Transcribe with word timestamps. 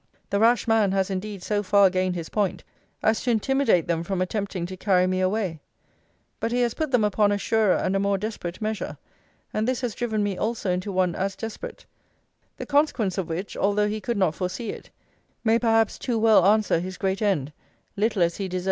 The 0.31 0.39
rash 0.39 0.67
man 0.67 0.93
has 0.93 1.11
indeed 1.11 1.43
so 1.43 1.61
far 1.61 1.91
gained 1.91 2.15
his 2.15 2.29
point, 2.29 2.63
as 3.03 3.21
to 3.21 3.29
intimidate 3.29 3.85
them 3.87 4.01
from 4.03 4.19
attempting 4.19 4.65
to 4.65 4.75
carry 4.75 5.05
me 5.05 5.21
away: 5.21 5.59
but 6.39 6.51
he 6.51 6.61
has 6.61 6.73
put 6.73 6.89
them 6.89 7.03
upon 7.03 7.31
a 7.31 7.37
surer 7.37 7.75
and 7.75 7.95
a 7.95 7.99
more 7.99 8.17
desperate 8.17 8.59
measure: 8.63 8.97
and 9.53 9.67
this 9.67 9.81
has 9.81 9.93
driven 9.93 10.23
me 10.23 10.35
also 10.39 10.71
into 10.71 10.91
one 10.91 11.13
as 11.13 11.35
desperate; 11.35 11.85
the 12.57 12.65
consequence 12.65 13.19
of 13.19 13.29
which, 13.29 13.55
although 13.55 13.87
he 13.87 14.01
could 14.01 14.17
not 14.17 14.33
foresee 14.33 14.71
it,* 14.71 14.89
may 15.43 15.59
perhaps 15.59 15.99
too 15.99 16.17
well 16.17 16.47
answer 16.47 16.79
his 16.79 16.97
great 16.97 17.21
end, 17.21 17.53
little 17.95 18.23
as 18.23 18.37
he 18.37 18.45
deserves 18.45 18.51
to 18.51 18.55
have 18.55 18.55
it 18.55 18.55
answered. 18.55 18.59